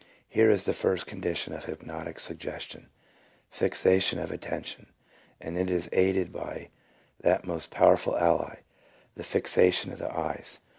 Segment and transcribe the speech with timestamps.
[0.27, 2.89] Here is the first condition of hypnotic suggestion—
[3.59, 4.87] fixation of attention,
[5.39, 6.69] and it is aided by
[7.19, 8.61] that most powerful ally,
[9.13, 10.57] the fixation of the eyes.